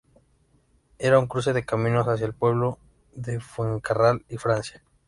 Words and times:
Era 0.97 1.19
un 1.19 1.27
cruce 1.27 1.53
de 1.53 1.63
caminos 1.63 2.07
hacia 2.07 2.25
el 2.25 2.33
pueblo 2.33 2.79
de 3.13 3.39
Fuencarral 3.39 4.25
y 4.29 4.37
Francia. 4.37 4.81